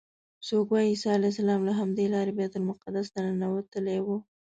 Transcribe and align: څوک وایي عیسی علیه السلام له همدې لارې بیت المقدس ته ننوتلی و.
څوک 0.47 0.67
وایي 0.71 0.89
عیسی 0.91 1.09
علیه 1.17 1.31
السلام 1.33 1.61
له 1.67 1.73
همدې 1.79 2.05
لارې 2.13 2.31
بیت 2.39 2.53
المقدس 2.57 3.07
ته 3.13 3.19
ننوتلی 3.25 3.99
و. 4.01 4.07